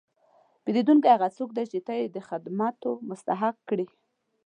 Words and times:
پیرودونکی 0.63 1.09
هغه 1.15 1.27
څوک 1.37 1.49
دی 1.57 1.65
چې 1.71 1.79
ته 1.85 1.93
یې 1.99 2.05
د 2.15 2.17
خدمتو 2.29 2.91
مستحق 3.09 3.55
کړې. 3.69 3.87